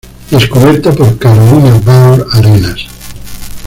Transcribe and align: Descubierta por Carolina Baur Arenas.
Descubierta 0.31 0.93
por 0.93 1.15
Carolina 1.19 1.77
Baur 1.85 2.25
Arenas. 2.31 2.87